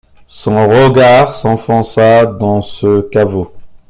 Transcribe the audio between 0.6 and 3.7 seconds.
regard s’enfonça dans ce caveau.